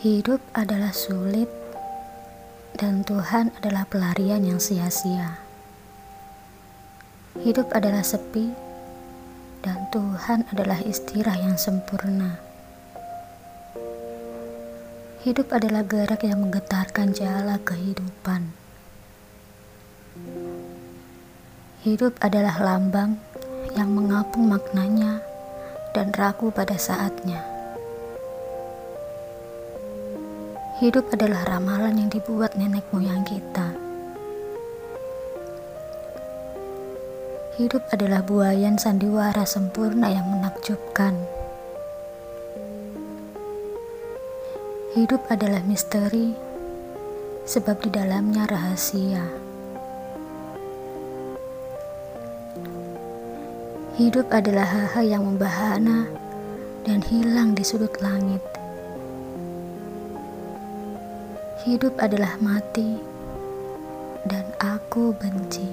Hidup 0.00 0.40
adalah 0.56 0.96
sulit, 0.96 1.52
dan 2.72 3.04
Tuhan 3.04 3.52
adalah 3.60 3.84
pelarian 3.84 4.40
yang 4.40 4.56
sia-sia. 4.56 5.44
Hidup 7.36 7.68
adalah 7.76 8.00
sepi, 8.00 8.48
dan 9.60 9.92
Tuhan 9.92 10.48
adalah 10.56 10.80
istirahat 10.80 11.44
yang 11.44 11.60
sempurna. 11.60 12.40
Hidup 15.20 15.52
adalah 15.52 15.84
gerak 15.84 16.24
yang 16.24 16.48
menggetarkan 16.48 17.12
jala 17.12 17.60
kehidupan. 17.60 18.56
Hidup 21.84 22.16
adalah 22.24 22.56
lambang 22.56 23.20
yang 23.76 23.92
mengapung 23.92 24.48
maknanya 24.48 25.20
dan 25.92 26.08
ragu 26.16 26.48
pada 26.48 26.80
saatnya. 26.80 27.49
Hidup 30.80 31.12
adalah 31.12 31.44
ramalan 31.44 31.92
yang 31.92 32.08
dibuat 32.08 32.56
nenek 32.56 32.88
moyang 32.88 33.20
kita. 33.28 33.76
Hidup 37.60 37.84
adalah 37.92 38.24
buayan 38.24 38.80
sandiwara 38.80 39.44
sempurna 39.44 40.08
yang 40.08 40.24
menakjubkan. 40.32 41.20
Hidup 44.96 45.20
adalah 45.28 45.60
misteri, 45.68 46.32
sebab 47.44 47.84
di 47.84 47.92
dalamnya 47.92 48.48
rahasia. 48.48 49.28
Hidup 54.00 54.32
adalah 54.32 54.64
hal-hal 54.64 55.04
yang 55.04 55.28
membahana 55.28 56.08
dan 56.88 57.04
hilang 57.04 57.52
di 57.52 57.68
sudut 57.68 57.92
langit. 58.00 58.59
Hidup 61.60 62.00
adalah 62.00 62.40
mati, 62.40 62.96
dan 64.24 64.48
aku 64.64 65.12
benci. 65.12 65.69